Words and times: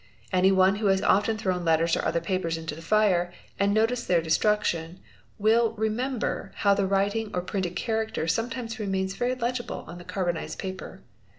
Anyone 0.31 0.77
who 0.77 0.87
has 0.87 1.03
often 1.03 1.37
thrown 1.37 1.63
letters 1.63 1.95
or 1.95 2.03
other 2.03 2.19
papers 2.21 2.57
into 2.57 2.73
the 2.73 2.81
fire 2.81 3.31
and 3.59 3.71
noticed 3.71 4.07
their 4.07 4.19
destruction 4.19 4.99
will 5.37 5.73
remember 5.73 6.51
how 6.55 6.73
the 6.73 6.87
writing 6.87 7.29
or 7.35 7.41
printed 7.41 7.75
character 7.75 8.27
sometimes 8.27 8.79
remains 8.79 9.13
very 9.13 9.35
legible 9.35 9.83
on 9.87 9.99
the 9.99 10.03
carbonised 10.03 10.57
paper. 10.57 11.03